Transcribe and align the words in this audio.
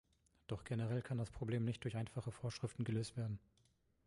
Doch 0.47 0.63
generell 0.63 1.03
kann 1.03 1.19
das 1.19 1.29
Problem 1.29 1.63
nicht 1.63 1.83
durch 1.83 1.95
einfache 1.95 2.31
Vorschriften 2.31 2.85
gelöst 2.85 3.17
werden. 3.17 3.37